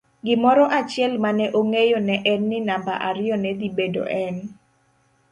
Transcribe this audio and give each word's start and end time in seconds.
Gimoro 0.25 0.65
achiel 0.79 1.13
mane 1.23 1.45
ong'eyo 1.59 1.97
neen 2.07 2.41
ni 2.49 2.57
namba 2.67 2.93
ariyo 3.07 3.35
nedhi 3.43 3.67
bedo 3.77 4.03
en. 4.23 4.35